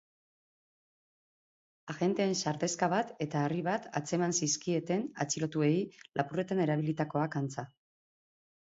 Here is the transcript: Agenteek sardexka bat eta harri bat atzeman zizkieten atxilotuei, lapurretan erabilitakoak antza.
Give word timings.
Agenteek 1.95 2.33
sardexka 2.45 2.89
bat 2.95 3.13
eta 3.27 3.43
harri 3.49 3.61
bat 3.69 3.87
atzeman 4.01 4.35
zizkieten 4.43 5.07
atxilotuei, 5.29 5.73
lapurretan 6.23 6.67
erabilitakoak 6.69 7.43
antza. 7.47 7.73